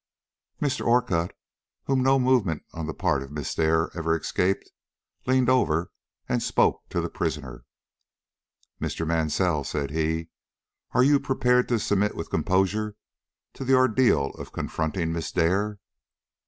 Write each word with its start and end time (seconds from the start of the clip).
Mr. 0.59 0.83
Orcutt, 0.83 1.31
whom 1.83 2.01
no 2.01 2.17
movement 2.17 2.63
on 2.73 2.87
the 2.87 2.93
part 2.95 3.21
of 3.21 3.31
Miss 3.31 3.53
Dare 3.53 3.91
ever 3.95 4.17
escaped, 4.17 4.71
leaned 5.27 5.47
over 5.47 5.91
and 6.27 6.41
spoke 6.41 6.89
to 6.89 7.01
the 7.01 7.07
prisoner. 7.07 7.65
"Mr. 8.81 9.05
Mansell," 9.05 9.63
said 9.63 9.91
he, 9.91 10.29
"are 10.93 11.03
you 11.03 11.19
prepared 11.19 11.67
to 11.67 11.77
submit 11.77 12.15
with 12.15 12.31
composure 12.31 12.95
to 13.53 13.63
the 13.63 13.75
ordeal 13.75 14.31
of 14.39 14.51
confronting 14.51 15.13
Miss 15.13 15.31
Dare?" 15.31 15.77